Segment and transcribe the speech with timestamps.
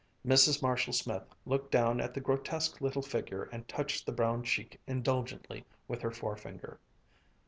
[0.25, 0.63] Mrs.
[0.63, 5.63] Marshall Smith looked down at the grotesque little figure and touched the brown cheek indulgently
[5.87, 6.79] with her forefinger.